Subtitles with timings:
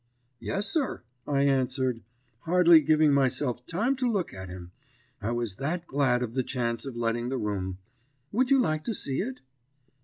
[0.39, 2.01] "'Yes, sir,' I answered,
[2.39, 4.71] hardly giving myself time to look at him,
[5.21, 7.77] I was that glad of the chance of letting the room;
[8.31, 9.41] 'would you like to see it?'